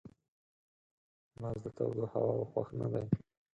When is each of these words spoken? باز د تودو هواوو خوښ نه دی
باز 1.41 1.57
د 1.63 1.67
تودو 1.77 2.03
هواوو 2.13 2.49
خوښ 2.51 2.67
نه 2.79 2.87
دی 2.93 3.03